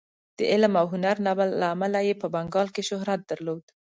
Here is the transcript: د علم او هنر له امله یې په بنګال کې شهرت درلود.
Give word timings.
د 0.37 0.39
علم 0.51 0.73
او 0.81 0.85
هنر 0.93 1.15
له 1.61 1.67
امله 1.75 1.99
یې 2.07 2.13
په 2.21 2.27
بنګال 2.35 2.67
کې 2.75 2.87
شهرت 2.89 3.21
درلود. 3.31 3.63